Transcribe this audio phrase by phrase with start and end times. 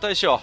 [0.00, 0.40] いやいや大将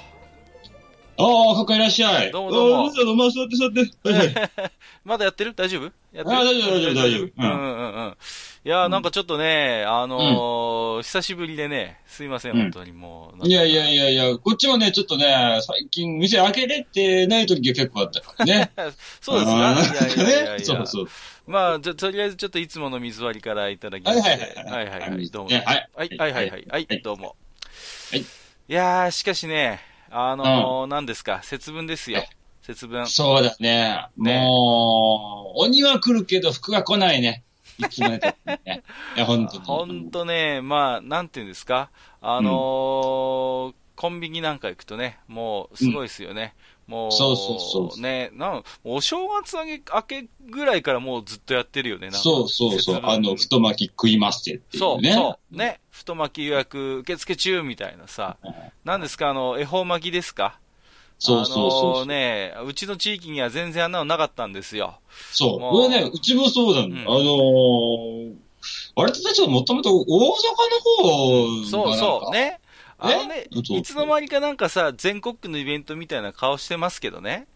[1.19, 2.31] ああ、かっこいらっしゃい。
[2.31, 3.71] どうもどうもどうぞまあ、座って座っ
[4.03, 4.11] て。
[4.11, 4.51] はいはい。
[5.03, 5.55] まだやってる？
[5.55, 5.85] 大丈夫？
[5.85, 5.91] やっ
[6.25, 6.29] てる？
[6.29, 8.17] あ大丈夫大丈夫大丈夫ううんんうんうんうん。
[8.65, 13.47] いやーなんかちょっとね、あのー久しぶりでね、すいません、うん本当にもう。
[13.47, 18.71] いやいやいやいや、こっちもね、ちょっとね、最近店開けれてない時が結構あったからね。
[19.19, 21.07] そうですかいやいやいやいやねそうそう。
[21.47, 24.29] まあ、じゃ、とりあえずちょっといつもの水割りからいただきまして。
[24.29, 25.29] はいはいはいはいはいはい。
[25.31, 25.49] どうも。
[25.49, 25.73] はいは
[26.05, 26.17] い。
[26.19, 27.35] はいはいどうも。
[28.11, 28.23] はい
[28.69, 29.79] いやー、しかしね、
[30.09, 32.29] あのー、何ですか、節分ですよはい。
[32.63, 33.07] 節分。
[33.07, 34.07] そうだね。
[34.17, 37.45] ねもう、鬼は来るけど服が来ないね。
[37.77, 38.83] いつまでたってもね。
[39.15, 39.63] いや、本当に。
[39.63, 46.53] ほんとね、まあ、なんていうんですか、あのーコンビニなんか行くとね、もう、すごいですよね。
[46.87, 55.13] もう、そうそうそうね、なん、お正月明け明けぐらいからもうずっとやってるよね、なんかそうそうそうあの、太巻き食いますってっていそうう、ね。
[55.13, 58.37] そう、ね、太巻き予約受付中みたいなさ、
[58.85, 60.59] なんですか、あの、恵方巻きですか？
[61.19, 61.91] そうそうそうそう。
[61.95, 64.99] あのね、うちの地域には全然あんなのなかったんですよ。
[65.33, 65.59] そう。
[65.59, 66.87] これね、うちもそうなの。
[66.87, 68.35] うんあのー、
[68.95, 70.35] 割とたちはもともと大阪の
[71.63, 72.59] 方そうそう、ね。
[73.05, 73.13] ね？
[73.13, 77.47] あのね、いつの間にかなんかさ、全国区のイベントみたいな顔してますけどね。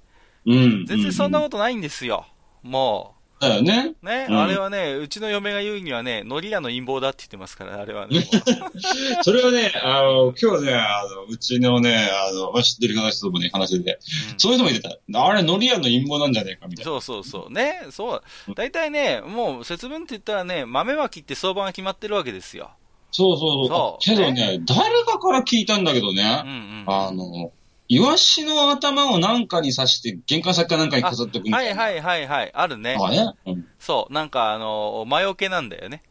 [0.45, 0.85] うん。
[0.85, 2.25] 全然そんなこことないんですよ。
[2.63, 3.95] もとだよね。
[4.01, 4.05] う。
[4.05, 8.19] ね、うんあれはね、うちの嫁が言うにはね、ノリ屋の陰謀だって言ってますから、あれはね。
[8.19, 8.23] も
[9.23, 13.99] それはね、あの、今日ね、あの、うちのね、あの、まあ知ってる方ともね、話してて、う
[14.37, 15.25] そういう人も言ってた。
[15.25, 16.91] あれ、ノリアの陰謀なんじゃねえか、みたいな。
[16.91, 17.51] そうそうそう。
[17.51, 18.23] ね、そう。
[18.53, 22.71] 大体ね、もう節分って言ったらね、豆まきって相場が決まってるわけですよ。
[23.11, 26.83] そうそうそうけどね、誰かから聞いたんだけどうんうね、ん。
[26.87, 27.51] あの、
[27.89, 31.81] イワシの頭をなんかに刺して、玄関先かなんかに飾っとくみたいな。
[31.81, 32.97] はいはいはいはい、あるね。
[32.99, 36.03] あね、うんそう、なんかあの、魔除けなんだよね。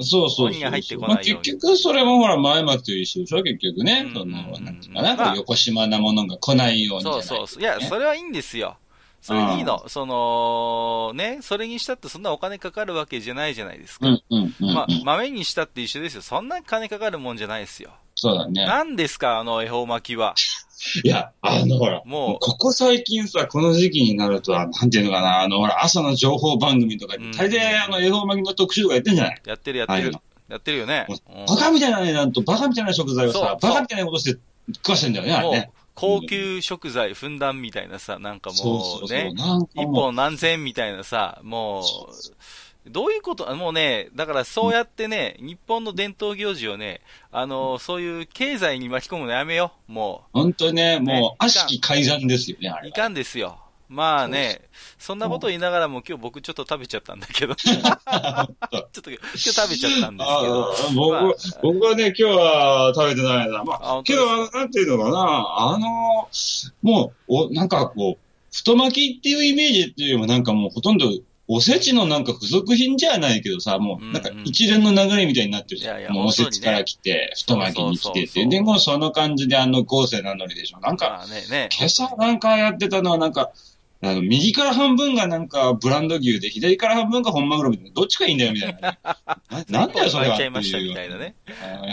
[0.00, 0.58] そうそうそ
[0.96, 3.42] うまあ、結局、それもほら、前巻きと一緒でしょ？
[3.42, 4.04] 結局ね。
[4.06, 7.62] うんその、うんなんていうかな、まあ横島なものが来ないようにじゃないうそそうそう。
[7.62, 8.76] いや、それはいいんですよ。
[9.20, 9.88] それいいの。
[9.88, 14.06] その、ね、それにしたってそんなお金かかるわけじゃないじゃないですか。
[14.08, 14.74] うん、うん、うん。
[14.74, 16.22] ま豆にしたって一緒ですよ。
[16.22, 17.90] そんな金かかるもんじゃないですよ。
[18.14, 18.64] そうだね。
[18.64, 20.34] 何ですか、あの恵方巻きは？
[21.04, 29.42] いや、あの、ほら、もうここ最近さ、この時期になると、なんていうのかな、あの、ほら、朝の情報番組とかうんで、大抵、あの、恵方巻きの特集とかやってんじゃない？
[29.44, 30.20] やってるやってるはい。
[30.48, 31.06] やってるよね。
[31.08, 34.40] うんバカみたいな値段と、バカみたいな食材をさ、バカみたいなことして
[34.76, 39.08] 食わしてんだよね、あれね。、高級食材ふんだんみたいなさ、なんかもそう。
[39.08, 39.32] ね、
[39.74, 47.00] 一本何千円みたいなさ、もそうう、どういうこと、もうね、だからそうやってね、日本の伝統行事をね、
[47.32, 52.76] あの、そういう経済に巻き込むのやめよう、も本当にね、ねもう、悪しき改ざんですよね、あう。
[52.76, 52.88] れは。
[52.88, 53.58] いかんですよ。
[53.88, 54.62] まあね、
[54.98, 57.78] そんなこと言いながらも今日僕ちょっと食べちゃったんだけど、 ちょっ
[58.90, 61.32] と今日食べちゃったんですあけど、あ僕、まあ
[61.62, 63.62] 僕はね、今日は食べてないな。
[63.64, 65.10] まああけど、なんていうのか？
[65.10, 65.18] な、
[65.74, 66.28] あの、
[66.82, 71.08] もう、お、なんかこう、太巻きっていうイメージっていうよりも、なんかもうほとんど、
[71.48, 76.12] おせちのなんか付属品じゃないけどさ、もう、なんか一連の流れみたいになってるじゃん。
[76.12, 78.46] もうおせちから来て、太巻きに来そうそうそうそうてって。
[78.46, 80.80] で、もうその感じであの合成なのりでしょ。
[80.80, 83.52] なんか、まあね、ね、今朝なんかやってたのはなんか、
[84.02, 88.98] あの、右から半分がなんかブランド牛で、左から半分が本マグロみたいな、どっちがいいんだよみたいなね。
[89.70, 90.36] ななんだよそれは。
[90.36, 91.34] ちゃいましたみたいなね。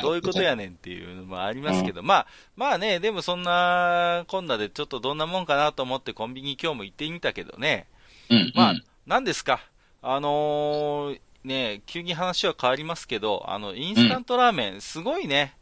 [0.02, 7.88] どういうことやねんっていうのもありますけど、まあ、まあね、でもそんな、こんなでちょっとどんなもんかなと思ってコンビニ今日も行ってみたけどね。
[8.30, 8.52] うん。
[8.54, 9.62] まあうん、何ですか？
[10.02, 15.56] あのーね、急に話は変わりますけど、あの、インスタントラーメン、すごいね。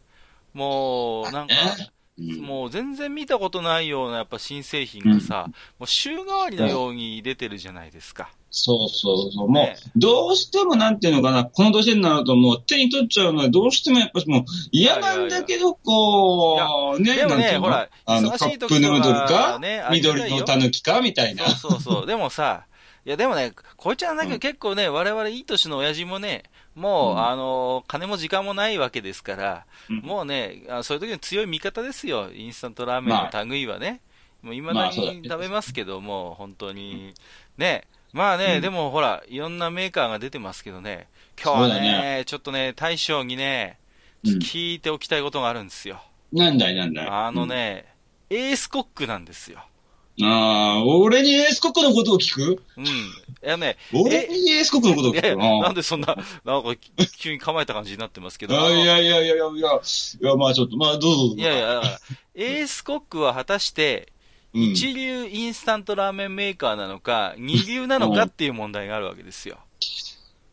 [0.53, 1.87] もう、なんか、うん
[2.41, 5.47] もう全然見たことないようなやっぱ新製品がさ、
[5.79, 8.29] もう週替わりのように出てるじゃないですか。
[8.51, 9.49] そうそうそう。
[9.49, 21.47] もうね、どうしてもなんていうのかな、この年になるともう手に取っちゃうのはどうしてもやっぱりもう嫌なんだけど、こう、ね、でもね、ほら、あの、カップヌードルとかか、ね、緑のタヌキかみたいな。
[21.49, 22.05] そうそうそう。
[22.05, 22.65] でもさ、
[23.03, 26.43] いやでもね、こいつはなんかうん結構ね、我々いい年の親父もね、
[26.75, 32.29] もう、うんあの、金も時間もないわけですから、うんもうね、あそういう時に強い味方ですよ。
[32.33, 34.01] インスタントラーメンの類はね。
[34.43, 37.13] まあそうだねに食べますけども、本当に。
[37.57, 37.87] ね。
[38.13, 41.07] まあね、うんでもほら、いろんなメーカーが出てますけどね、
[41.41, 43.77] 今日はね、だちょっとね、大将にね、
[44.23, 45.99] うん聞いておきたいことがあるんですよ。
[46.31, 47.07] なんだいなんだい。
[47.07, 47.85] あのね、
[48.29, 49.65] エースコックなんですよ。
[50.21, 50.31] うん。
[50.31, 52.63] ああ、俺にエースコックのことを聞く？
[52.77, 52.85] うん。
[52.85, 52.89] い
[53.41, 55.35] やね、俺にエースコックのことを聞く？
[55.37, 56.15] ななんでそんな、
[56.45, 56.75] なんか
[57.17, 58.61] 急に構えた感じになってますけど。
[58.61, 61.35] あいやいやいやいやいや、いや、まあちょっと、まあどうぞどうぞ。
[61.37, 61.81] いやいや、
[62.35, 64.13] エースコックは果たして、
[64.53, 69.57] うん、一流インスタントラーメンメーカーなのか、二流なのかっていう問題があるわけですよ。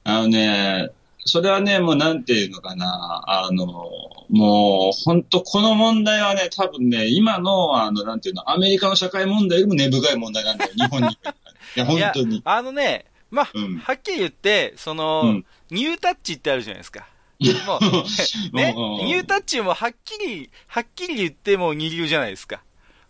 [0.04, 0.88] あのね、
[1.28, 3.66] それはね、もうなんていうのかな、あの、
[4.30, 11.08] もう、本当この問題はね、多分ね、今の、あの、なんていうの、アメリカの社会問題よりも根深い問題なんだよ、日本に。
[11.08, 11.18] い
[11.78, 12.42] や、本当に。
[12.44, 17.06] あのね、まあ、うんはっきり言って、その、うんニュータッチってあるじゃないですか。
[17.66, 17.80] もう、
[18.56, 18.72] ね、
[19.04, 22.62] ニュータッチもはっきり、はっきり言っても二流じゃないですか。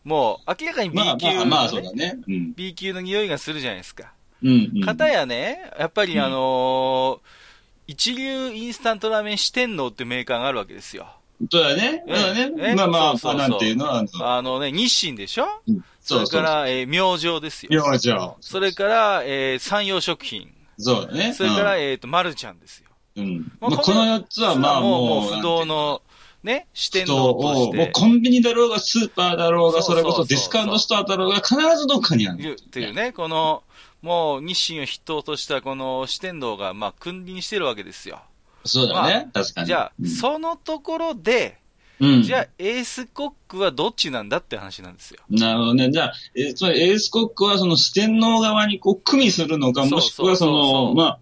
[0.02, 2.18] もう、明らかに B まあ級の、ねまあまあ、そうだね。
[2.26, 2.54] うん。
[2.54, 4.12] B 級の匂いがするじゃないですか。
[4.42, 4.80] うん、うん。
[4.82, 7.47] かたやね、やっぱりうんあのー
[7.88, 11.06] 一流インスタントラーメン四天王ってメーカーがあるわけですよ。
[11.50, 12.04] そうだね。
[12.06, 12.74] そうだえね。
[12.74, 15.46] まあまあ、そうそうそうなんていうの、あの、あのね、日清でしょ？
[15.66, 16.42] うんそそうそう。
[16.42, 17.70] れから、えー明星ですよ。
[17.70, 20.52] いや、じゃあ、それから、えー山陽食品。
[20.78, 21.32] そうだね。
[21.32, 22.88] それから、えっ、と、マルちゃんですよ。
[23.16, 23.52] うん、うん。
[23.60, 26.02] まあまあ、この4つは、まあもう、もう、不動の、
[26.42, 33.62] ね、四天人王としを、もうて、コンビニだろうが、スーパーだろうが、そそうそうそうれこそディスカウントストアだろうが、必ずどっかにあるっていうね、この、
[34.02, 38.20] もう日清を筆頭としたこの四天王が、まあ、君臨してるわけですよ。
[38.64, 39.30] そうだね。
[39.32, 39.66] 確かに。
[39.66, 41.58] じゃあ、うんそのところで、
[42.00, 42.22] うん。
[42.22, 45.20] じゃあ、エースコックはどっちなんだって話なんですよ。
[45.30, 45.90] なるほどね。
[45.90, 51.18] じゃあ、えーつまりエースコックはその四天王側にこう、組みするのか、もしくはその、うまあ、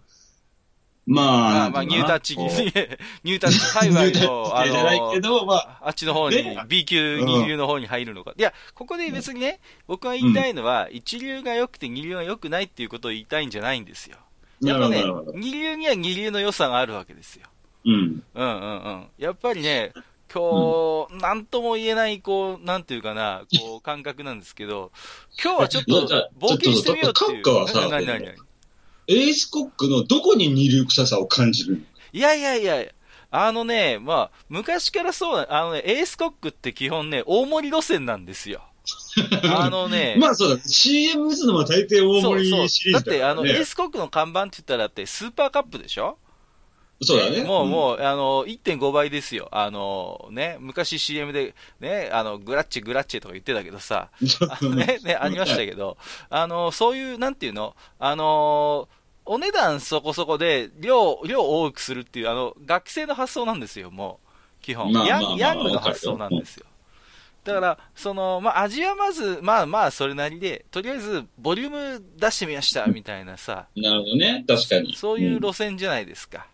[1.07, 8.33] まあ、まあ、まあ、ニュータッチ ニュータッチ界隈の、あッチじゃないけの、ど、まあ、あっちの方にね、B 級、うん二流の方に入るのか。
[8.37, 14.17] いや、ここで別にね、僕が言いたいのは、一流が良くて二流が良くないっていうことを言いたいんじゃないんですよ。
[14.61, 15.03] やっぱね
[15.35, 17.47] 二流には二流の良さがあるわけですよ。
[17.85, 18.23] うん。
[18.33, 19.07] うんうんうん。
[19.17, 19.93] やっぱりね、
[20.33, 24.91] 今日、なんとも言えない、こう、なんていうかな、こう、感覚なんですけど、
[25.41, 26.01] 今日はちょっと
[26.39, 27.43] 冒険してみようっていう。
[29.07, 31.83] エースコックのどこに二流臭さを感じる
[32.13, 32.85] いやいやいや、
[33.31, 38.61] あのね、まあ、昔からそうな、あのね、エースコックって基本ね、大盛り路線なんですよ。
[39.43, 43.65] あのね、まあそうだ、CM 打つのは大抵大盛りシリーズだって、あの、エーね。
[43.65, 46.17] スコックの看板って言ったらだって、スーパーカップでしょ？
[47.01, 47.43] そうだね。
[47.43, 49.49] もう、うんもう、あの、1.5倍ですよ。
[49.51, 54.09] あの、ね、昔 CM で、ね、あの、グラッチェ、グラッチェとか言ってたけどさ、
[54.49, 55.97] あのね、 ね、ありましたけど、
[56.29, 57.75] あの、そういう、なんていうの？
[57.99, 58.87] あの、
[59.27, 64.63] お値段そこそこで、量、量多くするっていう、あの、学生の発想なんですよ、もう。
[64.63, 64.91] 基本。
[64.91, 66.65] ヤンまあまあまあヤングの発想なんですよ。
[67.43, 71.69] だから、その、まあ、味はまず、まあまあ、それなりで、とりあえず、ボリュー
[71.99, 74.43] ム出してみました、みたいなさ、なるほどね。
[74.47, 74.95] 確かに。
[74.95, 76.47] そういう路線じゃないですか。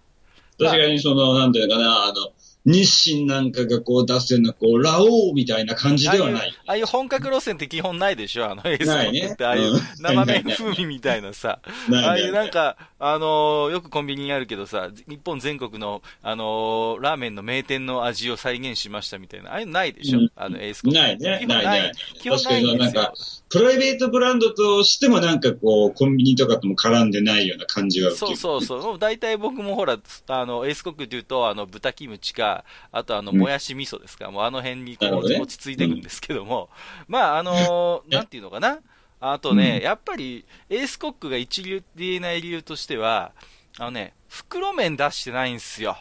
[0.59, 2.31] 確かにその、なんていうのかな、あの、
[2.65, 6.53] 日清なんかがこう出してるのは、こう、ラオウみたいな感じではない。
[6.65, 8.49] ああいう本格路線って基本ないでしょ？
[8.49, 11.59] あのエースコないねックって、ああいううん生麺風味みたいなさ。
[11.89, 19.51] ないああいうなんか、あのーよくコンビニにあるけどさ、日本全国の、あのーラーメンの名店の味を再現しましたみたいな。
[19.51, 20.97] ああいうのないでしょ、うんあのエースコック。
[20.97, 21.65] ないね基本ない。
[21.65, 23.13] ないない基本ないんですよ。
[23.49, 28.99] プライベートブランドとしてもなんかこう、コンビニとかとも絡んでないような感じが受けるそうそうそう。
[28.99, 32.52] 大体僕もほら、あの、エースコックって言うと、あの、豚キムチか、
[32.91, 34.31] あとあの、うんもやし味噌ですか。
[34.31, 36.69] もうあの辺にこう、落ち着いていくんですけども。
[37.07, 38.79] まあ、あのーなんていうのかな。
[39.19, 43.31] あとね、やっぱり、エースコックが一流って言えない理由としては、
[43.79, 45.97] あのね、袋麺出してないんですよ。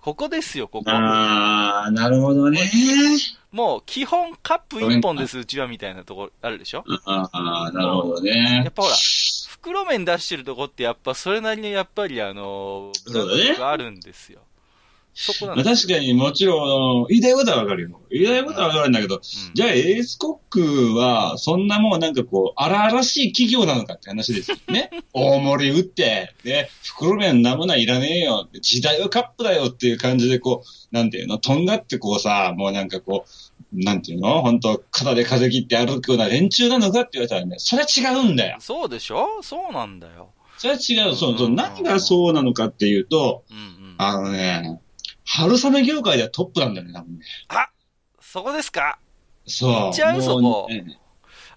[0.00, 0.84] ここですよ、ここ。
[0.90, 2.60] あー、なるほどね。
[3.50, 8.62] もう、基本カップ一本です、うちは、みたいなところあるでしょあー、なるほどね。
[8.64, 8.94] やっぱほら、
[9.48, 14.40] 袋麺出してるとこってやっぱそれなりにやっぱりあの、ブランド力があるんですよ。
[15.14, 18.00] そこ確かにもちろん、言いたいことはわかるよ。
[18.10, 19.20] 言いたいことはわかるんだけど、うん
[19.54, 24.90] じゃあエースコックは、そんなもうなんかこう、荒々しい企業なのかって話ですよね。
[25.12, 33.30] 大盛り打って、ね、袋麺なものはいらねえよ時代はカップだよっていう感じでこう、なんていうの、とんがってこうさ、もうなんかこう、
[33.74, 38.56] なんていうの本当肩で風切って歩くような連中なのかって言われたらね、それは違うんだよ。
[38.60, 39.26] そうでしょ？
[39.42, 40.30] そうなんだよ。
[40.58, 41.16] それは違う。
[41.16, 41.46] そうそう。
[41.46, 43.94] うん何がそうなのかっていうと、うんうん。
[43.98, 44.80] あのね、
[45.24, 47.24] 春雨業界ではトップなんだよね、多分ね。
[48.20, 48.98] そこですか？
[49.46, 49.72] そう。
[49.72, 50.98] 行っちゃうそこね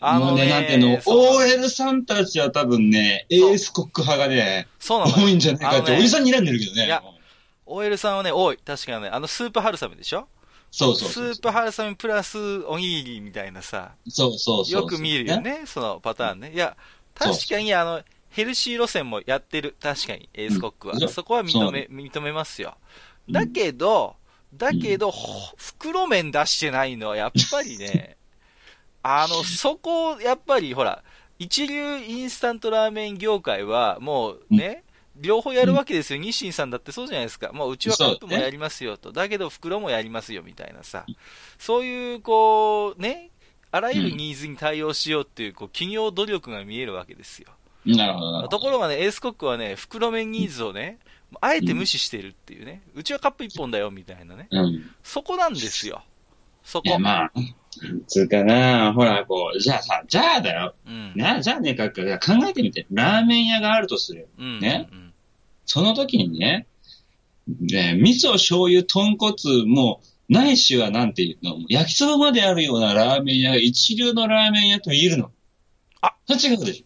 [0.02, 6.86] あのね、なんていうの、OL さんたちは多分ね、エースコック派がね、そうなのよ多いんじゃないかって、おじさんに睨んでるけどね。
[6.86, 7.02] いや
[7.66, 8.58] OL さんはね、多い。
[8.58, 10.28] 確かにね、あのスープ春雨でしょ？
[10.70, 11.34] そうそうそう。
[11.34, 14.82] スープ春雨プラスおにぎりみたいなさ、そうそうそう。
[14.82, 16.52] よく見るよね、そのパターンね。
[16.54, 16.76] いや、
[17.16, 19.76] 確かにあの、ヘルシー路線もやってる。
[19.82, 20.96] 確かに、エースコックは。
[20.96, 22.76] うんそこは認め、認めますよ。
[23.30, 24.16] だけど、
[24.54, 28.18] だけど、ほ袋麺出してないのは、やっぱりね、
[29.04, 31.04] あの、そこ、やっぱり、ほら、
[31.38, 34.84] 一流インスタントラーメン業界は、もうね、
[35.18, 36.22] 両方やるわけですよ。
[36.22, 37.52] 日清さんだってそうじゃないですか。
[37.54, 39.12] もううちはカップもやりますよと。
[39.12, 41.06] だけど袋もやりますよみたいなさ。
[41.58, 43.32] そういう、こう、ね、
[43.72, 47.48] あらゆるニーズに対応しようっていう、こう、企業努力が見えるわけですよ。
[47.86, 48.48] なるほど。
[48.48, 51.00] ところがね、エースコックはね、袋麺ニーズをね、
[51.42, 52.84] あえて無視してるっていうね。
[52.96, 54.48] うちはカップ一本だよみたいなね。
[54.52, 54.92] うん。
[55.04, 56.04] そこなんですよ。
[56.64, 57.00] そこいや、。
[57.00, 57.32] まあ、
[58.08, 60.76] つうかな、ほら、こう、じゃあさ、じゃあだよ。
[60.86, 61.14] うん。
[61.16, 62.86] な、じゃあね、かっか、考えてみて。
[62.92, 64.28] ラーメン屋があるとするよ。
[64.38, 64.60] うん。
[64.60, 65.14] ねうん。
[65.66, 66.68] その時にね、
[67.48, 75.32] ね、味噌、醤油、豚骨、もう、ないしはなんていうの、焼きそばまであるようなラーメン屋が一流のラーメン屋と言えるの。
[76.02, 76.86] あそれ違うでし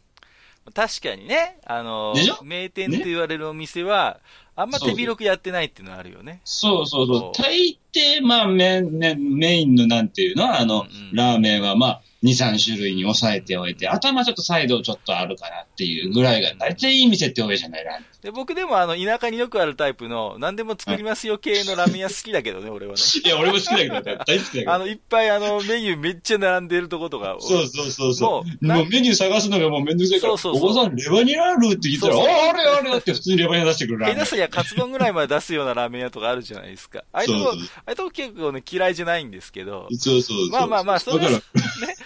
[0.73, 4.19] 確かにね、あの名店と言われるお店は、
[4.55, 6.41] あんま手広くやってないっていうのはあるよね。
[6.43, 7.41] そうそうそう。
[7.41, 10.43] 大抵、まあ、メメメインのなんていうの？
[10.43, 11.15] は、あの、うんうん。
[11.15, 18.05] ラーメンはまあ、2、3種類に抑えておいて、頭ちょっとサイドちょっとあるかなっていうぐらいが、大体いい店って多いじゃない、ラーメン。
[18.21, 22.99] で僕でもあの、田舎によくあるタイプの、何でも作りますよ系のラーメン屋好きだけどね、俺はね。
[23.23, 24.73] いや、俺も好きだけど、大好きだけど。
[24.73, 27.37] あの、いっぱいあの、メニューめっちゃ並んでるとことか。
[27.39, 28.29] そうそうそうそう。
[28.29, 34.17] もうなもうメニュー探すのがもうめんどくさいから、そうそうそうおばさん、レバニラあるって聞いたら、そうそうああれあれって普通にレバニラ出してくるラーメン。
[34.17, 37.05] 下手すりゃカツ丼ぐらいまで出すようなラーメン屋とかあるじゃないですか。
[37.13, 39.87] ああいうとこ、ああいうとこ結構ね、嫌いじゃないんですけど。
[39.91, 40.49] そうそうそう。
[40.49, 41.39] まあまあまあ、それは、ね、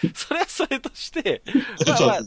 [0.13, 1.41] それはそれとして、
[1.85, 2.23] ら、まあ。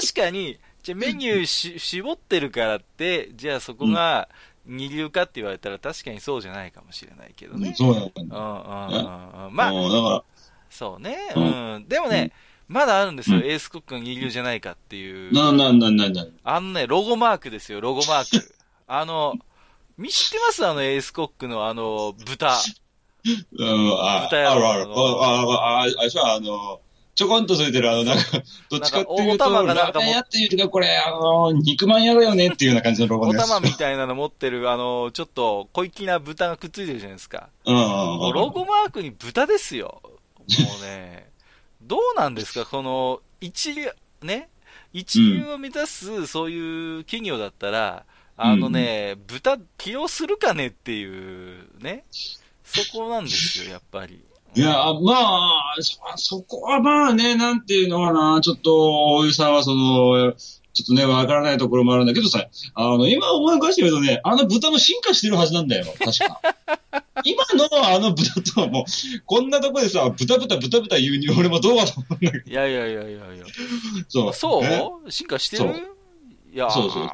[0.00, 4.28] 確かに、じゃあメニューし絞ってるからって、じゃあそこが
[4.66, 7.74] 二流かって言われたら確かにそうじゃないかもしれないけどね。
[7.76, 9.32] そうなのかうんうんな。
[9.36, 9.54] うんうん。
[9.54, 10.24] まあ、だから、
[10.70, 11.18] そうね。
[11.34, 11.88] ううんん。
[11.88, 12.32] でもね、
[12.68, 13.38] まだあるんですよ。
[13.38, 15.32] うんエースコックが二流じゃないかっていう。
[15.34, 18.54] な、な、な、な、な、あのね、ロゴマークですよ、ロゴマーク。
[18.86, 19.34] あの、
[19.98, 20.64] み、知ってます？
[20.66, 22.56] あの、エースコックのあの、豚。
[23.52, 24.86] うん、あ、あるある。
[24.86, 26.80] あ、あ、あ、あれでしょ、あの、
[27.14, 33.46] ちょこんとついてる、あの、 なんか、どっちかっていうと、なんかお玉がなんかもラーメン屋っていうか、これ、あの、肉まん屋だよねっていうような感じのロゴおです。
[33.46, 37.50] 玉みたいなの持ってる、あの、ちょっと小粋な豚がくっついてるじゃないですか。
[37.66, 37.76] うん。
[38.32, 40.00] ロゴマークに豚ですよ。
[40.02, 40.08] も
[40.80, 41.28] うね、
[41.82, 42.64] どうなんですか？
[42.64, 43.90] この、一流、
[44.22, 44.48] ね、
[44.92, 48.04] 一流を目指す、そういう企業だったら、
[48.36, 52.04] あのね、豚起用するかねっていう、ね？
[52.70, 54.22] そこなんですよ、やっぱり。
[54.54, 60.34] いや、まあ、そ、そこはまあね、なんていうのかな、ちょっと、おじさんはその、
[60.72, 66.40] ちょっとね、わからないところもあるんだけどさ、あの、今思い返してみるとね、あの豚も進化してるはずなんだよ、確か。
[67.24, 68.84] 今のあの豚とはもう、
[69.26, 73.44] こんなとこでさ、豚豚豚豚言うに俺もどうかと思うんだけど、いやいやいやいやいや。
[74.08, 74.34] そう。
[74.34, 75.74] そう、ね進化してそうる
[76.52, 77.08] いやーそうそう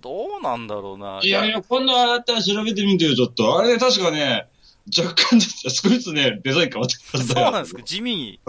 [0.00, 1.20] どうなんだろうな。
[1.22, 3.58] いやいや、今度あったら調べてみてよ、ちょっと。
[3.58, 4.46] あれね、確かね、
[4.86, 7.46] 若干少しずつね、デザイン変わってたはずだよ。
[7.46, 8.40] そうなんですか、地味に。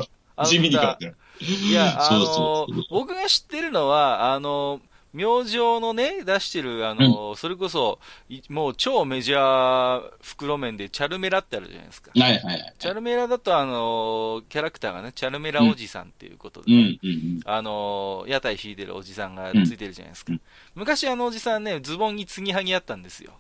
[0.46, 1.16] 地味に変わってる。
[1.42, 4.80] いや、あのそうそう僕が知ってるのは、あの
[5.14, 12.12] 明星のね、出してる、あのそれこそ、いもう超メジャー袋麺で、チャルメラってあるじゃないですか。
[12.16, 12.74] はいはいはい。
[12.80, 20.32] チャルメラだと、あのキャラクターがね、チャルメラおじさんっていうことでね、うん、うん、あの屋台引いてるおじさんがついてるじゃないですか。
[20.34, 20.42] うん
[20.76, 23.34] 昔あのおじさんね、ズボンに継ぎはぎあったんですよ。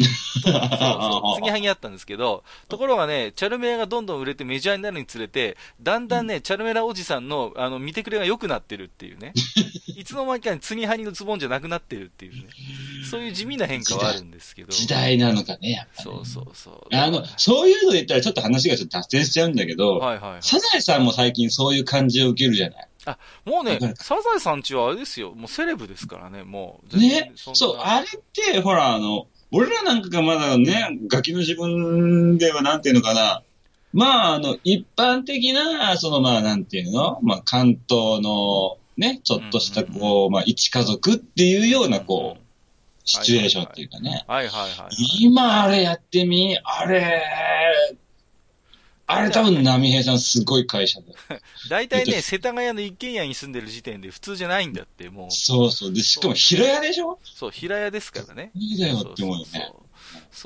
[0.00, 0.06] うん。
[0.44, 9.32] そうそう、継ぎはぎあったんですけど、ところがね、チャルメラがどんどん売れてメジャーになるにつれて、だんだんね、チャルメラおじさんの、あの、見てくれが良くなってるっていうね。
[9.96, 12.46] いつの間にか継ぎはぎのズボンじゃなくなってるっていうね。
[13.10, 14.72] そういう地味な変化はあるんですけど。
[14.72, 16.02] 時代なのかね、やっぱり。
[16.04, 16.96] そうそうそう。
[16.96, 20.42] あの、そういうので言ったらちょっと話がちょっと脱線しちゃうんだけど、はいはいはい。
[20.42, 22.86] サザエさんも最近そういう感じを受けるじゃない。
[23.44, 25.32] もうねサザエさんちはあれですよ。
[25.34, 26.98] もうセレブですからね、もう。
[26.98, 33.42] ね、そう、あれって、ほら、あの、俺らなんかがまだね、ガキの自分ではなんていうのかな、
[33.92, 37.18] まあ、あの、一般的な、その、まあ、なんていうの？
[37.22, 42.42] まあ、関東の、ね、ちょっとした、こう、まあ、一家族っていうような、こう、
[43.04, 44.24] シチュエーションっていうかね。
[44.28, 44.94] はいはいはいはい。
[45.20, 47.20] 今、あれやってみ、あれ、
[49.12, 51.06] あれ多分、波平さんすごい会社で。
[51.68, 55.30] 大体ね、えっと世田谷の一軒家に住んでる時点で普通じゃないんだって、もう。
[55.30, 55.92] そうそう。
[55.92, 57.18] で、しかも平屋でしょ？
[57.24, 58.50] そう、平屋ですからね。
[58.54, 59.46] いいだよって思うよね。
[59.52, 59.89] そうそうそ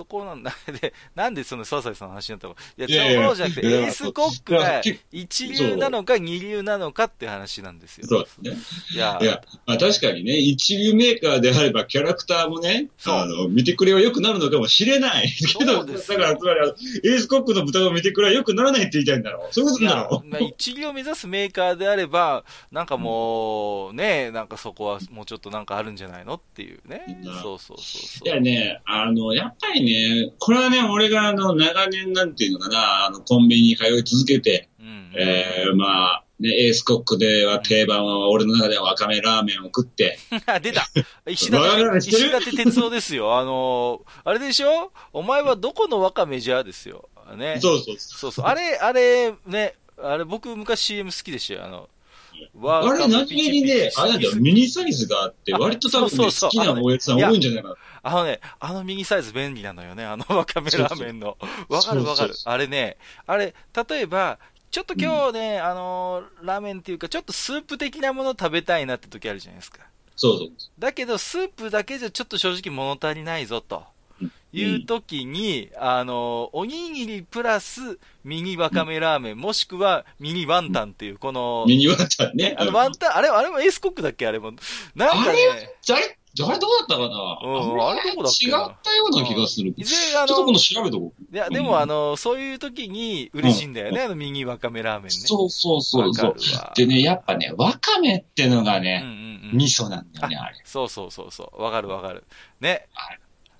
[0.04, 0.54] こなんだ。
[0.80, 2.56] で、なんでその笹井さんの話になったの？
[2.86, 8.06] いや、いやいやそうじゃなくて、エースコックが一流なのか二流なのかって話なんですよ。
[8.06, 8.56] そうですね。
[8.94, 15.28] いやい、や、まあ確かにね、一流メーカーであればキャラクターもね、あの、見てくれは良くなるのかもしれない。
[15.58, 16.60] けど、 だから、つまり
[17.04, 19.52] エースコックの豚を見てくれは良くならないって言いたいんだろう。
[19.52, 19.84] そういうこと
[20.26, 26.34] まあ、一流を目指すメーカーであれば、なんかもう、ね、なんかそこはもうちょっとなんかあるんじゃないの？
[26.34, 27.42] っていうねうん。
[27.42, 28.28] そうそうそうそう。
[28.28, 35.12] いやね、あの、やっぱりね、これはね、俺があの、長年なんていうのかな、あの、コンビニに通い続けて、うん。
[35.16, 40.86] えー、まあ、ね、エースコックでは定番は、俺の中ではわかめラーメンを食って、 あ、出た
[41.26, 43.38] 石立、石立哲夫ですよ。
[43.38, 44.92] あのー、あれでしょ？
[45.12, 46.64] お前はどこのワカメじゃ？
[46.64, 47.08] ですよ。
[47.36, 47.58] ね。
[47.62, 48.46] そうそうそそうそう。
[48.46, 51.64] あれ、あれ、ね、あれ僕昔 CM 好きでしたよ。
[51.64, 51.88] あの、う。
[52.62, 57.76] あれ、何気にね、あれなんだよ、ミニサイズがあって、あ割と多分ね、そうそうそう好きなおやつさん多いんじゃないかな。
[58.02, 60.04] あのね、あのミニサイズ便利なのよね。
[60.04, 61.38] あのワカメラーメンの。
[61.68, 62.34] わかるわかる。
[62.44, 63.54] あれね、あれ、
[63.88, 64.38] 例えば、
[64.70, 69.78] ちょっと今日ね、あのー、ラーメンっていうか、ちょっとスープ的なもの食べたいなって時あるじゃないですか。
[70.16, 70.48] そうそう。
[70.78, 73.82] だけど、スープだけじゃちょっと正直物足りないぞ、とうん
[74.52, 82.54] いう時に、あの、おにぎりプラスミニわかめラーメン、もしくはミニワンタンっていう、この、ミニワンタンね。
[82.58, 84.26] あのワンタン、あれ、あれもエースコックだっけ？
[84.26, 84.52] あれも。
[84.94, 87.06] なんかね、あれあれ、あれどうだったかな、
[87.44, 89.72] うんあれどこだっけ違なったような気がする。
[89.76, 91.34] いずれあのちょっと今、度調べとこう。
[91.34, 95.10] いや、でうんもあの、そういう時に嬉しいんだよね、あのミニわかめラーメンね。
[95.10, 96.72] そうそうそうそわうかるわ。
[96.76, 99.58] でね、やっぱね、わかめってのがうんうね、んうん。
[99.58, 100.56] 味噌なんだよね、あれ。
[100.64, 101.62] そうそうそうそう。
[101.62, 102.24] わかるわかる。
[102.60, 102.86] ね。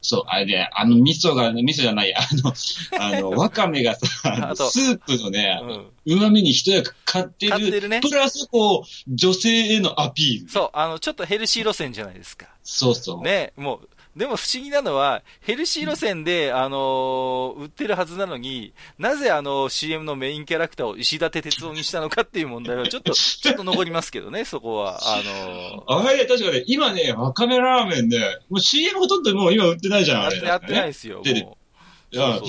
[0.05, 2.53] そう、あれね、あの味噌がね、味噌じゃないや、 あの、
[3.01, 4.07] あの、 わかめがさ、
[4.55, 5.87] スープのね、うん。
[6.05, 10.51] 旨味に一役買ってる、買ってるねプラスこう、女性へのアピール。
[10.51, 12.49] そう、あの、ちょっとヘルシー路線じゃないですか。
[12.63, 13.23] そうそう。
[13.23, 25.01] ね、もう、でも不思議なのは、ヘルシー路線で、あのー売ってるはずなのに、なぜあの CM のメインキャラクターを石立哲夫にしたのかっていう問題は、 ちょっと、ちょっと残りますけどね、そこは。
[25.03, 28.19] あのーあれね、確かね、今ね、わかめラーメンね、
[28.51, 30.37] もう CM ほとんどもう今売ってないじゃん、あれ。
[30.37, 31.65] やってやってないねですよ、でもう。
[32.15, 32.41] いや。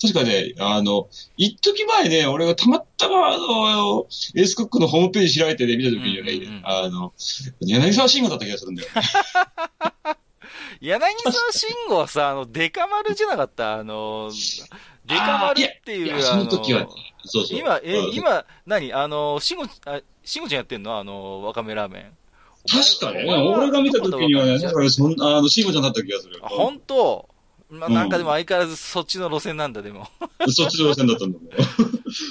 [0.00, 7.12] 確かね、あの、一時前ね、俺がたまたま、あの、エースコックのホームページ開いてね、見た時にね、うんうんうんあの、
[7.60, 8.88] 柳沢慎吾だった気がするんだよ。
[10.82, 13.74] 柳沢慎吾はさ、あの、デカ丸じゃなかった？
[13.74, 14.30] あの、
[15.06, 17.58] デカ丸っていう、いや、その時はねあの、そうそう。
[17.58, 18.92] 今、えう、ん今、何？
[18.92, 20.98] あの、慎吾、あ、慎吾ちゃんやってんの？
[20.98, 22.12] あの、わかめラーメン。
[22.68, 26.40] 確かね、俺が見た時にはね、かそんな、あの、慎吾ちゃんだった気がする。
[26.42, 27.28] あ、本当？
[27.70, 30.08] まあ、うんなんかでも相変わらずそっちの路線なんだ、でも。
[30.50, 31.48] そっちの路線だったんだもん。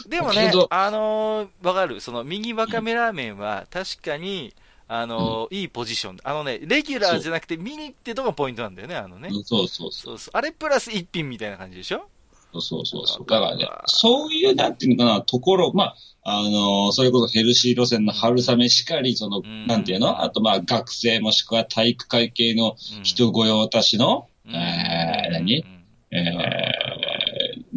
[0.10, 2.02] でもねあのーわかる？
[2.02, 4.54] その、右わかめラーメンは、確かに、
[4.93, 6.17] あのーいいポジション。
[6.23, 9.30] あのね、レギュラーじゃなくて、ミニってとこがポイントなんだよね、あのね。
[9.45, 10.32] そうそうそそうそう。
[10.34, 12.08] あれプラス一品みたいな感じでしょ？
[12.54, 12.62] う。
[12.62, 13.25] そうそうそう。
[13.25, 20.21] だからね、そういう、なんていうのかな、ところ、まあ、あのそれこそヘルシー路線の春雨しかり、その、うんなんていうの？
[20.23, 25.60] あとまあ、学生もしくは体育会系のうん人御用達の、うんえー何？
[25.60, 25.77] うん
[26.13, 26.71] え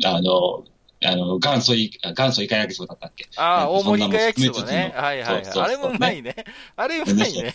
[0.03, 0.65] ー、あの、
[1.07, 3.27] あの、元祖い、元祖イカ焼きそばだったっけ？
[3.37, 4.93] ああ、大盛りイカ焼きそばね。
[4.97, 6.35] はいはいはいあれもうまいね。
[6.77, 7.55] あれうまいね。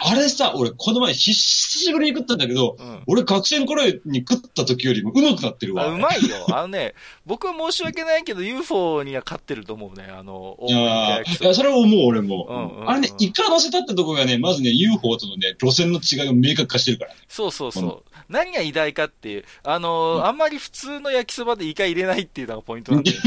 [0.00, 3.02] あれさ、俺、この前、久しぶりに食ったんだけど、うん。
[3.06, 5.84] 俺、学生の頃に食った時よりもうまくなってるわ。
[5.84, 6.46] あうまいよ。
[6.54, 10.06] あのね、僕は申し訳ないけど UFO には勝ってると思うね。
[10.10, 12.46] あの、大い盛りイカや焼きそばーいや、それは思う、俺も。
[12.48, 17.10] うんうんうんあれね、イカ乗せたってとこがね、まずね、UFO とのね、路線の違いを明確化してるから。
[17.28, 17.84] そうそうそう。
[17.84, 17.96] うん
[18.28, 23.18] 何が偉大かっていう、あのーあんまり普通の焼きそばでイカ入れないっていうのがポイントなんだよ。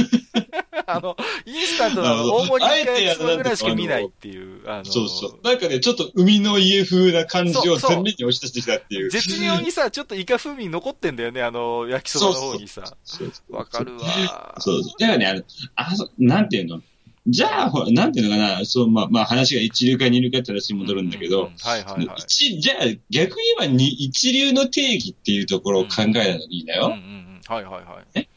[0.92, 5.40] あの、インスタントのあの大盛りイカ焼きそばぐらいしか見ないっていう、あのーそうそう。
[5.44, 9.12] なんかね、ちょっと海の家風な感じをそうそう前面に押し出してきたっていう。
[9.12, 12.84] 絶妙にさ、ちょっとイカ風味残ってんだよね、あの、焼きそばの方にさ。
[13.04, 14.56] そうそうわかるわ。
[14.60, 14.94] そうそう。
[15.00, 15.44] だからね、あの、
[15.76, 16.82] あそなんていうの？
[17.28, 22.18] じゃあ、ほら、なんていうのかな、そう、まあ、まあ話が一流か二流かって話に戻るんだけど、ううはいはいはい。
[22.18, 22.78] 一じゃあ、
[23.12, 26.88] 逆に言えばに一流の定義っていうところを考えたのにだよ。
[26.88, 27.42] うんうんうん。
[27.46, 28.18] はいはいはい。
[28.18, 28.30] ね。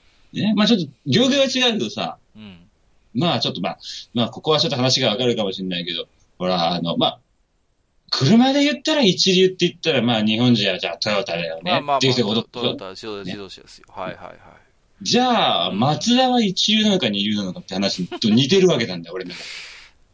[0.55, 2.59] まあちょっと、業界は違うけどさ、うん。
[3.15, 3.79] まあちょっとまあ、
[4.15, 6.07] まあここはちょっと話がわかるかもしれないけど、
[6.39, 7.21] ほら、あの、まあ、
[8.11, 11.71] 車で言ったら一流って言ったら、まあ日本人はじゃあトヨタだよね。
[11.71, 13.87] まあまあっていう人まあ、トヨタ自動自動車ですよ。
[13.89, 14.37] はいはいはい。
[15.03, 19.45] じゃあ、うんマツダは一流なのか二流なのかって話と似てるわけなんだよ、俺の中で。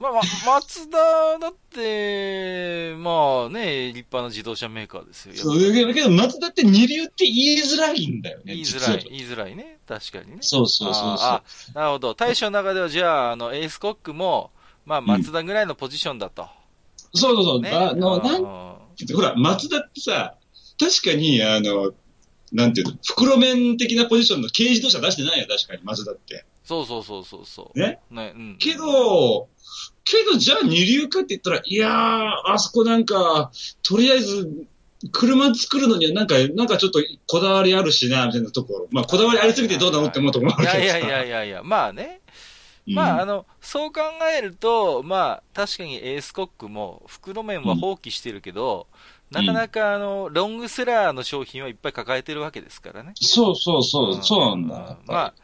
[0.00, 5.34] まあまあ、マツダだって、まあね、立派な自動車メーカーですよ。
[5.34, 8.44] そう、だけど、マツダって二流って言いづらいんだよね。
[8.46, 9.80] 言いづらい言いづらいね。
[9.88, 10.38] 確かにね。
[10.40, 11.04] そうそうそうそう。
[11.04, 12.14] あーあなるほど。
[12.14, 14.52] 大将の中では、じゃあ、あの、エースコックも、
[14.86, 16.46] まあ、マツダぐらいのポジションだと。
[17.14, 17.60] そうそうそう。
[17.60, 17.70] ね。
[17.70, 20.36] あの、なんうんほら、マツダってさ、
[20.78, 21.92] 確かに、あの、
[22.52, 26.44] なんていうの、袋麺的なポジションの軽自動車出してないよ、確かに、マツダって。
[26.64, 27.78] そうそうそうそうそう。
[27.78, 28.00] ね？
[28.10, 28.56] ね、うん。
[28.58, 29.48] けど、
[30.10, 33.50] けど、じゃあ二流かって言ったら、いやー、あそこなんか、
[33.82, 34.66] とりあえず、
[35.12, 38.88] 車作るのにはなんか、なんかちょっとこだわりあるしな、みたいなところ。
[38.90, 40.62] まあ、こだわりありすぎてどうなのって思うと思う。
[40.62, 42.20] いやいやいやいやいや、まあね。
[42.86, 44.00] うんまあ、あの、そう考
[44.34, 48.86] えると、まあ、確かにエースコックも袋麺は放棄してるけど、
[49.30, 53.12] なかなかあの、ロングセラーの商品はいっぱい抱えてるわけですからね。
[53.16, 54.98] そうそうそう、そうなんだ。
[55.06, 55.34] まあ、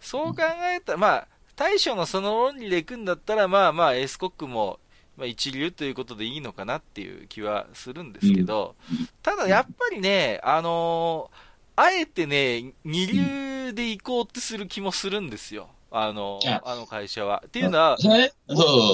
[0.00, 0.42] そう考
[0.74, 4.78] えたら、まあ、大将のその論理でいくんだったら、まあまあ、エースコックも、
[5.16, 9.08] まあ、一流ということでいいのかなっていう気はするんですけど、うん。
[9.22, 15.68] ただやっぱりね、あのーあえてね、二流で行こうってする気もするんですよ。
[15.90, 17.42] あのあの会社は。
[17.46, 17.96] っていうのは、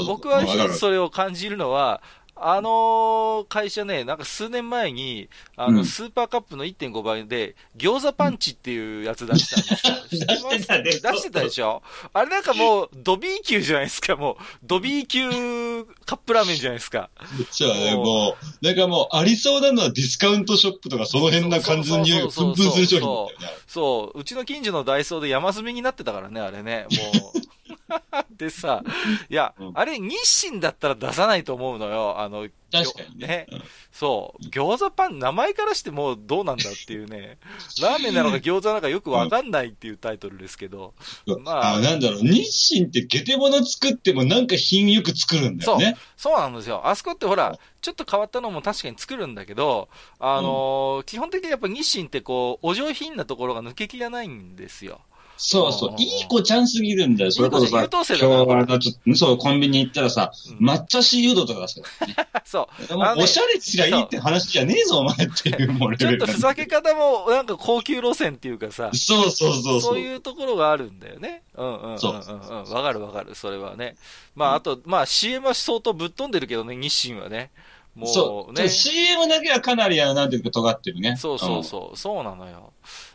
[0.07, 2.03] 僕は一つそれを感じるのは、
[2.35, 9.49] あの会社ね、なんか数年前に、あの、うんスーパーカップの1.5倍で、餃子パンチっていうやつ出し
[9.81, 10.51] たんですよ。
[10.51, 11.83] 出してたね出してたでしょ？
[12.12, 14.37] あれなんかもう、ド B 級じゃないですか、もう。
[14.64, 17.11] ド B 級カップラーメンじゃないですか。
[17.51, 23.38] そうだね、もう、なんかもう、ありそうなのはディスカウントショップとか、その辺な感じの匂いがプンプンする商品。
[23.68, 27.51] そう、うちの近所のダイソーで山積みになってたからね、あれね、もう。
[28.31, 28.83] でさ、
[29.28, 30.16] いや、うんあれ日
[30.48, 33.46] 清だったら出さないと思うのよ、あの、確かにねね。
[33.92, 34.46] そう。
[34.46, 37.38] 餃子パン、名前からしてもうどうなんだっていうね。
[37.83, 40.94] ラーメンなのか餃子なのかよくわかんないっていうタイトルですけど。
[41.26, 45.98] うんまああ、なんだろう、日清ってゲテモノ作ってもなんか品よく作るんだよね。
[46.16, 46.81] そうなんですよ。
[46.87, 55.00] あそこってほら、ちょっと変わったのも確かに作るんだけど、あのー基本的にやっぱ日清ってこう、お上品なところが抜けきらないんですよ。
[55.44, 55.94] そうそうう。
[55.96, 57.33] んいい子ちゃんすぎるんだよ。
[57.33, 62.14] それこそさ、今日あのちょっと、そう、コンビニ行ったらさ、うん抹茶シーユードとか出すからね。
[62.46, 62.83] そう。
[62.83, 69.98] ねうおしゃれすりゃいいって話じゃねえぞ、お前っていう、もうレちょっとふざけ方も、なんか高級路線っていうかさ、そうそうそうそそうう。
[69.98, 71.42] いうところがあるんだよね。
[71.57, 72.72] うんうんうんうんそううん。
[72.72, 73.96] わかるわかる、それはね。
[74.37, 77.50] まあ、あと、まあ CM は相当ぶっ飛んでるけどね、日清はね。
[77.94, 78.55] もそうう。
[78.55, 78.68] ね。
[78.68, 81.16] CM だけはかなり、なんていうか、尖ってるね。
[81.16, 82.72] そうそうそう、そうなのよ。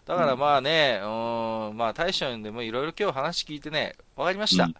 [0.07, 4.63] だからまあね、うーん、まあ大将にでもいろいろ今日話聞いてね、わかりました。
[4.65, 4.75] うん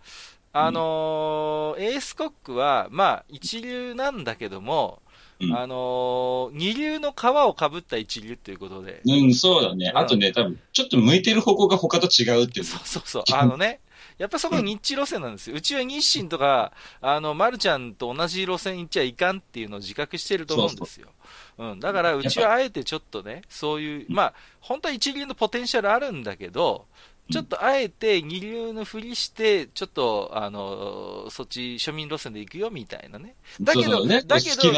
[0.54, 5.02] あのーエースコックは、まあ一流なんだけども、
[5.40, 9.92] うんあのー二流の皮をかぶった一流っていうことで、うん、そうだね。
[9.94, 12.66] うんあとね、多分、ちょっと向いてる方向が他と違うっていう。
[12.66, 13.24] そうそうそう。
[13.34, 13.82] あのね、
[14.18, 15.56] やっぱそこニッチ路線なんですよ。
[15.56, 21.10] うちは日清とか、あの、マルちゃんと同じ路線行っちゃいかんっていうのを自覚してると思うんですよ。
[21.58, 21.80] うん。
[21.80, 26.88] だから、うちはあえてちょっとね、そういう、まあ、本当は一流のポテンシャルあるんだけど、
[27.30, 33.36] ちょっとあえて二流のふりして、ちょっと、あの、そっち庶民路線で行くよみたいなね。
[33.60, 34.72] だけどね、だけど。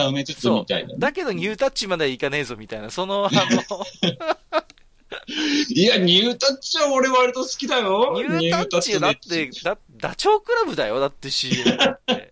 [0.98, 3.86] だけどニュータッチまではいかねえぞみたいな、その、あの、
[5.70, 8.14] いや、ニュータッチは俺割と好きだよ。
[8.16, 12.29] ニュータッチだって、だ、ダチョウ倶楽部だよ、だって CM だって。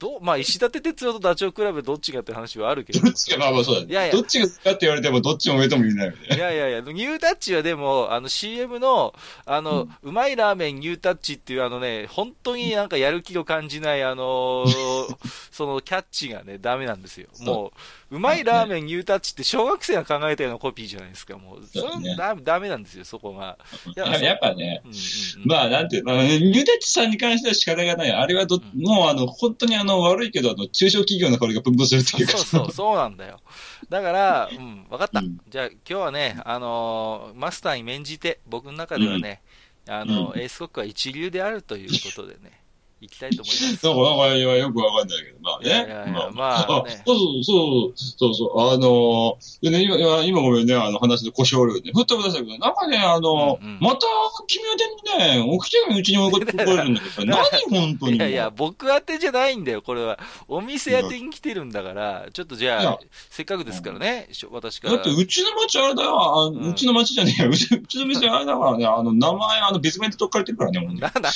[0.00, 3.00] どう、まあ、石立哲夫とダチョウ倶楽部どっちがって話はあるけど。
[3.00, 3.86] どっちが、まあまあそうだね。
[3.90, 6.38] いやいやどっちが好きかって言われても、どっちも上とも言えないよいね。
[6.38, 15.16] やいやいや、ニュータッチはでも、あの CM の、あの、うまいラーメンニュータッチっていうあのね、本当になんかやる気を感じない、あのー
[15.52, 17.28] そのキャッチがね、ダメなんですよ。
[17.40, 17.72] も
[18.10, 21.66] う、うまいラーメンニュータッチって小学生が考えたようなコピーじゃないですか、もう。
[21.66, 23.58] そそうだねれダメなんですよ、そこが。
[23.86, 24.96] いやっぱね、うんうん
[25.42, 28.10] うんまあ、なんていうの、ニュータッチさんに関しては仕方がない。
[28.12, 32.38] あれはど、うんもうあの、本当にあの、悪いけど、あの、中小企業の香りがプンプンするっていうか。
[32.38, 33.40] そうそう、 そうなんだよ。
[33.88, 35.20] だから、うん、わかった。
[35.20, 39.42] うんじゃあ、今日はね、あのーマスターに免じて、僕の中ではね、
[39.88, 42.60] あの、うエースコックは一流であるということでね、
[43.00, 43.86] 行きたいと思います。
[43.86, 45.68] なんか、なんか、よくわかんないけど、まあね。
[45.68, 54.06] いやいやいやまあね そうそう、そうそう、あのでね、今、今今ごめんね、あの話の故障量で、ふっと思い出したけど、なんかね、あの、うんうんまた、
[54.46, 58.16] 君宛てにね、起きてるうちに追い込まれるんだけど、 何本当に。
[58.16, 60.18] いやいや、僕宛てじゃないんだよ、これは。
[60.46, 62.98] お店宛てに来てるんだから、ちょっとじゃあ、
[63.30, 64.94] せっかくですからね、私から。
[64.96, 71.00] だって、うちの町あれだよ、あうちの町じゃねえよ、うちの店あれだからね、あの、名前、あの、別名で取っかれてるからね、もうね。
[71.00, 71.32] な、なんなんだ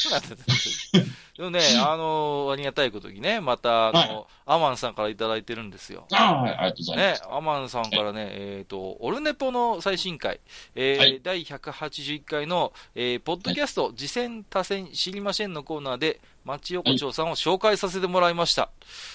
[1.50, 6.06] でもね、あの、ありがたいことにね、また、あの、はいアマンさんからいただいてるんですよ。
[6.12, 7.22] ああ、はい、ありがとうございます。
[7.22, 10.40] ね、アマンさんからね、えっ、と、オルネポの最新回、
[10.74, 18.70] えーはい第181回の、えーポッドキャスト、次戦多戦知りませんのコーナーで、町横丁さんを紹介させてもらいました。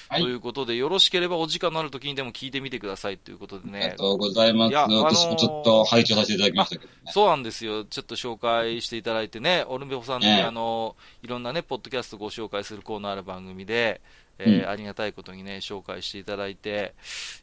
[0.09, 3.97] はいということで、よろしければお時間のある時にでも聞いてみてくださいということでねありが。
[3.97, 4.71] とうございます。
[4.71, 7.11] いやあのー私もちょっと拝聴させていただきましたけどね。
[7.11, 7.85] そうなんですよ。
[7.85, 14.01] ちょっと紹介していただいてね、オルネポさんに、ねあの、いろんなね、ポッドキャストご紹介するコーナーある番組で、
[14.39, 16.95] えーうん、ありがたいことにね、紹介していただいて、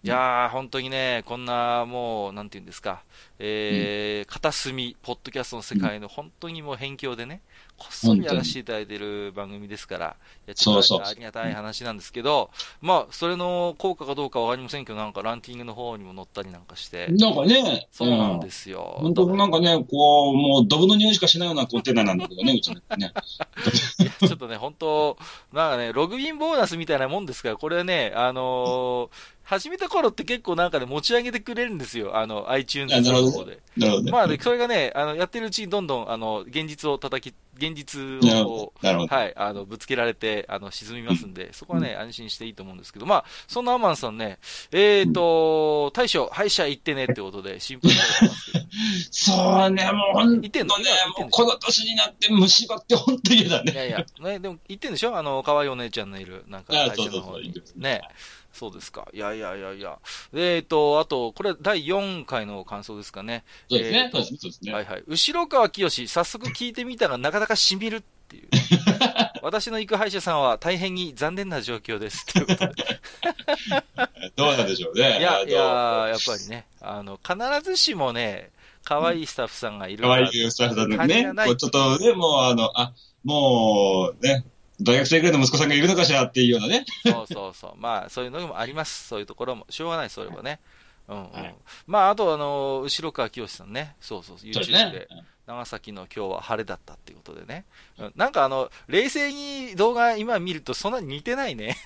[0.03, 3.03] いやー、本当にね、こんなもう、なんていうんですか、
[3.39, 7.43] えー、片隅、ポッドキャストの世界の本当にもう辺境でね、
[7.79, 17.09] こっそりやらせていただいている番組ですから、いや、ちょっとありがたい話なんですけど、まあ、それの効果かどうかわかりませんけど、なんかランキングの方にも載ったりなんかして。
[17.09, 18.97] なんかね、そうなんですよ。
[19.01, 23.13] 本当なんかね、こう、もうドブの匂いしかしないようなコンテナなんだけどね、うちのね。
[24.21, 25.17] ちょっとね、本当
[25.53, 32.17] なんかね、ログインボーナスみたいなもんですから、これはね、あのー始めた頃って結構なんかね、持ち上げてくれるんですよ。
[32.17, 33.61] あの、iTunes の方で。
[33.77, 34.11] なるほど。
[34.11, 38.03] まあ、で、それがね、あの、やってるうちにどんどん、あの、現実を叩き、現実
[38.45, 44.39] を、はい、あの、ぶつけられて、あの、沈みますんで、そこはね、安心していいと思うんですけど、まあ、そんなアマンさんね、
[44.73, 48.67] えっ、ー、と、大将、歯医者行ってねってことで心配されてますけど。
[49.11, 53.73] そうね、もう本当ね、もうこの年になって虫歯って本当に嫌だね。
[53.73, 55.17] いやいや、ね、でも言ってんでしょ？
[55.17, 57.55] あの、可愛いお姉ちゃんのいる、なんか、会社の方に。
[57.77, 58.03] ね。
[58.57, 59.07] そうですか。
[59.13, 59.99] いやいやいやいや。
[60.33, 63.45] えっ、ー、と、あと、これ第4回の感想ですかね。
[63.69, 64.11] そうですね。
[64.11, 64.73] そうですね。
[64.73, 65.05] はいはい。
[65.07, 68.49] 後川清、早速聞いてみたがなかなか染みるっていう。
[69.43, 72.25] 私の行く歯医者さんは大変に残念な状況です。
[72.25, 73.01] ということで。
[74.37, 75.19] どうなんでしょうね。
[75.19, 75.61] いや、いや、
[76.09, 78.51] やっぱりね、あの、必ずしもね、
[78.85, 84.45] 可愛いスタッフさんがいる可愛いスタッフさんね、ちょっとね、もうあの、あ、もうね、
[84.81, 86.85] 大学生ぐらいの息子さんがいるのかしらっていうようなね。
[87.03, 87.75] そうそうそう。
[87.81, 89.09] まあ、そういうのもあります。
[89.09, 89.67] そういうところも。
[89.71, 90.61] しょうがない、それはね。
[91.09, 91.33] うんうん。
[91.33, 91.55] はい、
[91.87, 93.97] まあ、あと、あの、後川清さんね。
[94.01, 95.09] そうそう、YouTube で。
[95.47, 97.65] 長崎の今日は晴れだったっていうことでね。
[97.99, 101.77] うん、なんかあの、冷静に動画今見るとそんなに似てないね。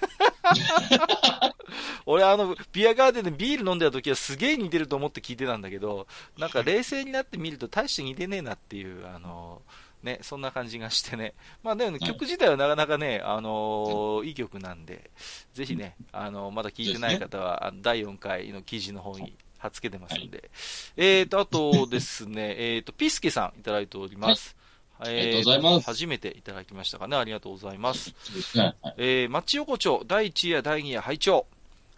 [2.07, 6.07] 俺あの、ビアガーデンでビール飲んでた時はすげえ似てると思って聞いてたんだけど、
[6.39, 9.61] なんか冷静になってみると大して似てねえなっていう、あの、
[10.03, 11.35] ね、そんな感じがしてね。
[11.63, 15.11] まあでも、ね、曲自体はなかなかね、あのー、いい曲なんで、
[15.53, 20.39] ぜひね、あのー、まだ聴いてない方は、第4回の記事の方に貼っつけてますんで。
[20.39, 20.49] はい、
[20.97, 24.57] えーと、あとですね、 えーと、ピスケさんいただいております。
[24.99, 25.87] はい、ありがとうございます。
[25.87, 27.17] 初めていただきましたかね。
[27.17, 28.15] ありがとうございます。
[28.55, 31.47] ね、えー、マッチ横丁第1夜第2夜拝聴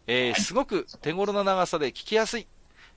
[0.06, 2.46] えー、はい、すごく手頃な長さで聞きやすい。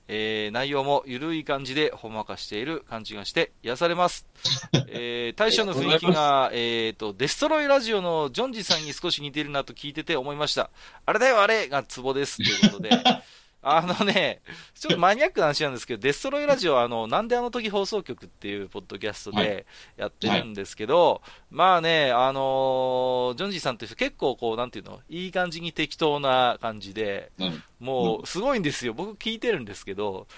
[0.08, 4.26] えー、内容も緩い感じでほんまかしている感じがして癒されます。
[4.88, 10.70] えー、大将の雰囲気が、えーと、デストロイラジオのジョンジさんに少し似てるなと聞いてて思いました。
[11.04, 12.36] あれだよあれがツボです。
[12.36, 12.90] ということで。
[13.62, 14.42] あのね、
[14.74, 19.66] ちょっとマニアックな話なんですけど、デストロイラジオは、あの、なんであの時放送局っていうポッドキャストで
[19.96, 28.94] やってるんですけど、はい、まあね、あのー、ジョンジーさんって結構こう、なんていうの、いい感じに適当な感じで、うん、もう、すごいんですよ。
[28.94, 30.28] 僕聞いてるんですけど、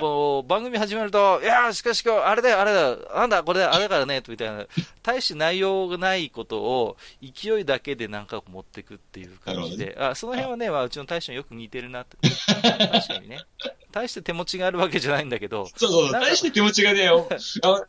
[0.00, 4.66] こう番組始まると、いやしかし、あれだよ、あれだよ、なんだ、これだ、あれだからね、みたいな、
[5.02, 12.16] 大して内容がないことを、勢いだけでなんか持っていくっていう感じで、あその辺はね、まあ、うちの大将によく似てるなって。
[12.20, 13.38] 確かにね。
[13.90, 15.66] 大して手持ちがあるわけじゃないんだけど。
[15.76, 17.14] そうそう、大して手持ちがね、 あ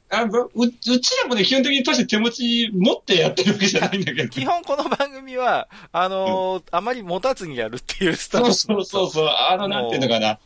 [0.10, 4.30] あううちらもね、基本的に大して手持ち持ってやってるわけじゃないんだけど。
[4.32, 8.54] 基本この番組は、あのーうん、あまり持たずにやるっていうスタイル。
[8.54, 10.40] そうそうそう、あの、なんていうのかな。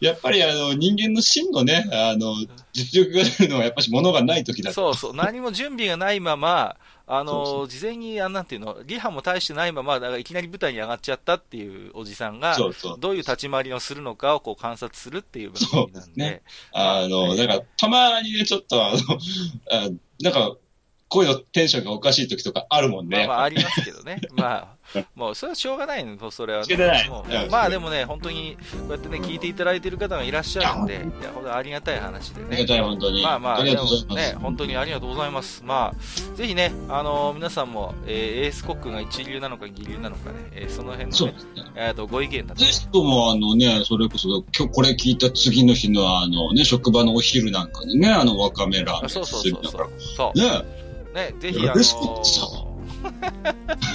[0.00, 2.34] やっぱりあの、人間の真のね、あの、
[2.72, 4.72] 実力が出るのはやっぱし物がない時だ。
[4.72, 7.68] そうそう、何も準備がないまま、あのそうそう。
[7.68, 12.96] 事前に、あなんていうの、リハも大してないまま、だからいきなり舞台に上がっちゃったっていうおじさんが、そうそう。
[12.98, 16.24] どういう立ち回りをするのかをこう観察するっていう番組なんで。
[16.24, 16.42] ね、
[16.72, 18.98] あの、だから、たまにね、ちょっとあの、
[19.70, 19.88] あ
[20.20, 20.56] なんか、
[21.12, 23.18] 声のテンションがおかしい時とかあるもんね。
[23.18, 24.18] まあ、まあ、ありますけどね。
[24.34, 26.76] まあ、もう、それはしょうがないの、それは、ね。
[26.76, 32.48] ないまあ、でもね、本当に、こうやってね、聞いていただいている方がいらっしゃるんで、いや、ほありがたい話でね。
[32.52, 33.22] ありがたい、本当に。
[33.22, 34.32] まあまあ、ありがとうございます。
[34.32, 35.62] ね、本当にありがとうございます。
[35.64, 41.34] まあ、ぜひね、あのー、皆さんも、えー、エースコックが一流なのか二流なのかね、えー、その辺の
[41.76, 42.64] えっと、ご意見だと。
[42.64, 49.10] ぜひとも、あのね、それこそ、今日これ聞いた次の日の、あのね、職場のお昼なんかにね、あの、わかめラーメン。
[49.10, 49.90] そうそうそうそう。
[50.16, 50.38] そう。
[50.38, 50.81] ね
[51.12, 52.72] ね、ぜひ、あのー、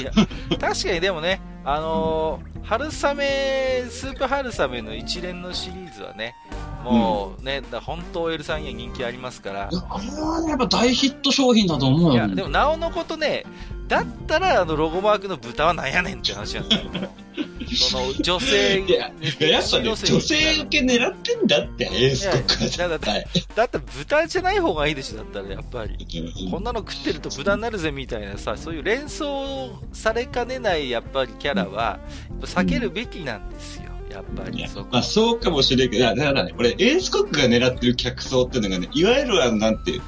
[0.02, 0.12] いや、
[0.60, 6.36] 確かにでもね、あのー、春雨、スープ春雨の一連のシリーズはね、
[6.84, 9.70] もうね、うん、だ本当 OL さんには人気ありますから。
[9.70, 12.14] あれはね、やっぱ大ヒット商品だと思うよ。
[12.14, 13.46] いや、でもなおのことね、
[13.88, 16.84] だったらあのロゴマークの豚はなんやねんって話なんだよ。
[17.76, 26.06] その女性いや、やっぱね、女性受け狙ってんだって、エースコックだって、だって豚じゃない方がいいでしょ、だったらやっぱり。
[26.50, 32.00] こんなの食ってると豚になるぜみたいなさ、そういう連想されかねないやっぱりキャラは、
[32.42, 33.98] 避けるべきなんですよ。
[34.10, 34.88] やっぱりそこ。
[34.92, 40.02] まあそうかもしれんけど、だからね、これエースコックが狙ってる客層っていうのがね、いわゆるあの、なんていう、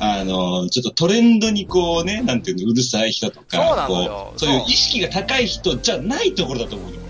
[0.00, 7.00] あの、ちょっとトレンドにこうね、なんていうの、うるさい人とか、そうそういう意識が高い人じゃないところだと思うよ。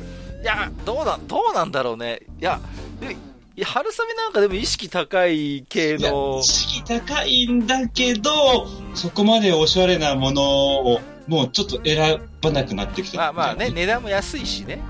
[0.45, 2.21] いや、どうだ、どうなんだろうね。
[2.39, 2.61] いや、
[3.01, 3.15] で
[3.57, 13.17] いや春雨なんかでも意識高い系の意、識高いんだけど、そこまでおしゃれなものを、もうちょっと選ばなくなってきた。
[13.17, 14.81] まあまあね、値段も安いしね。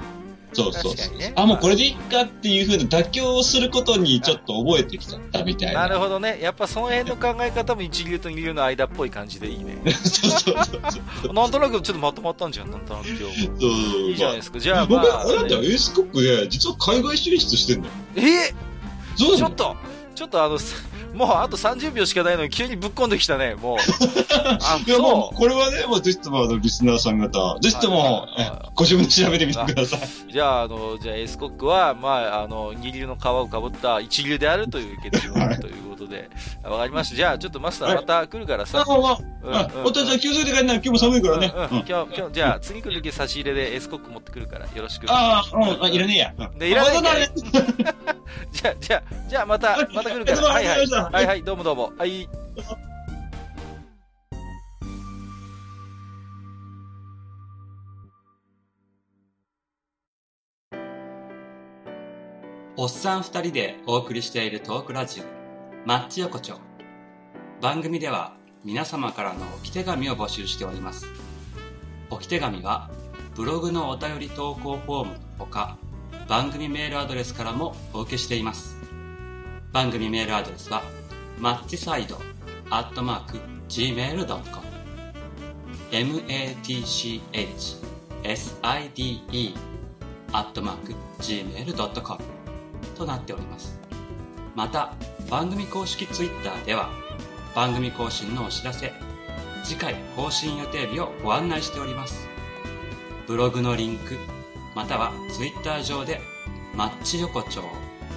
[0.55, 1.19] そうそうそう。
[1.19, 5.83] ねあ、もうこれでいいかっていうふうな妥協することにちょっと覚えてきちゃったみたいな。
[5.83, 6.39] なるほどね。
[6.41, 9.77] やっぱその辺の考え方も一流と二流の間っぽい感じでいいね。
[9.93, 10.55] そうそう
[11.23, 13.61] そうなんとなくちょっとまとまったんじゃん、なんとなく今日も。
[13.61, 13.71] そう。
[13.71, 14.59] いいじゃないですか。
[14.59, 17.95] じゃあ僕、まあ、俺だってエースコックで、実は海外進出してんだよ。
[18.17, 18.55] え？
[19.17, 19.77] そうちょっと、
[20.15, 20.75] ちょっとあの、す
[21.15, 23.79] もうあと30秒しかないのに急にぶっこんできたね、もう。
[24.35, 30.01] あ、いや、も、そうこれはね、もうぜひとも、あの、リスナーさん方、ぜひともはいはい、はいえご自分で調べてみてください。
[30.29, 30.33] う。
[30.33, 36.29] じゃあ、あの、じゃあエースコックは、まあ、あの、二流の皮をかぶった一流であるという結論はいということで、
[36.65, 37.17] わかりました。
[37.17, 38.85] じゃあ、ちょっとマスターはいまた来るからあ、さ。
[38.87, 40.77] まあまあ、うんあうんお父ちゃん気をつけて帰んない。
[40.77, 41.53] 今日も寒いからね。
[41.55, 45.07] うんうんうん今日、今日、じゃあ、次来る時差し入れでエースコック持ってくるから、よろしく。
[45.09, 46.35] ああ、うん、あ、いらねえや。
[46.37, 47.01] うんでいらね
[48.51, 50.43] じゃあ、じゃあ、じゃあまたはい、また来るから。
[50.43, 50.87] はいはい。
[51.13, 51.93] はいはい、どうもどうも。
[51.99, 52.29] はい。
[62.77, 65.25] おっさん二人でお送りしているトークラジオ、
[65.87, 66.59] マッチ横丁。
[67.61, 71.07] 番組では皆様からの置き手紙を募集しております。
[72.11, 72.91] 置き手紙は
[73.35, 75.77] ブログのお便り投稿フォームのほか、
[76.29, 78.74] 番組メールアドレスからもお受けしています。
[79.75, 80.85] 番組メールアドレスは、
[81.37, 82.17] マッチサイド
[82.71, 84.65] アットマーク gmail.com
[85.91, 87.35] matchside
[90.31, 92.21] アットマーク gmail.com
[92.97, 93.81] となっております。
[94.55, 94.95] また、
[95.29, 96.89] 番組公式ツイッターでは、
[97.57, 98.93] 番組更新のお知らせ、
[99.65, 102.29] 次回更新予定日をご案内しております。
[103.27, 104.19] ブログのリンク、
[104.77, 106.21] またはツイッター上で、
[106.77, 107.65] マッチ横丁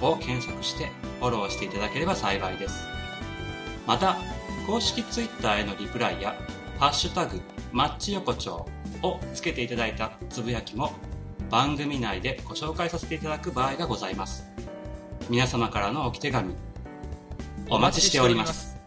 [0.02, 0.86] を検索して
[1.20, 2.86] フォローしていただければ幸いです。
[3.86, 4.16] また、
[4.66, 6.34] 公式 Twitter へのリプライや、
[6.78, 7.40] ハッシュタグ、
[7.72, 8.66] マッチ横丁
[9.02, 10.92] をつけていただいたつぶやきも、
[11.50, 14.46] 番組内でご紹介させていただく場合がございます。
[15.30, 16.54] 皆様からのお手紙、
[17.70, 18.77] お待ちしております。